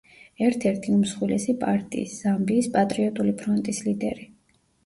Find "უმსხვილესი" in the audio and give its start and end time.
0.93-1.55